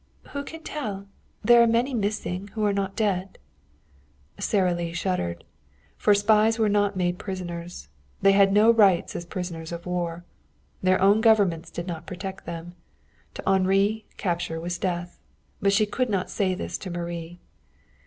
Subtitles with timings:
[0.29, 1.05] "Who can tell?
[1.43, 3.37] There are many missing who are not dead."
[4.39, 5.43] Sara Lee shuddered.
[5.95, 7.87] For spies were not made prisoners.
[8.19, 10.25] They had no rights as prisoners of war.
[10.81, 12.73] Their own governments did not protect them.
[13.35, 15.19] To Henri capture was death.
[15.61, 17.39] But she could not say this to Marie.